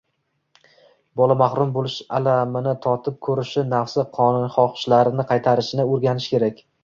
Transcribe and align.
Bola 1.19 1.35
mahrum 1.41 1.73
bo‘lish 1.75 1.97
alamini 2.19 2.73
totib 2.87 3.19
ko‘rishi, 3.29 3.65
nafsi 3.75 4.07
xohishlarini 4.17 5.27
qaytarishni 5.33 5.89
o‘rganishi 5.93 6.35
kerak. 6.37 6.65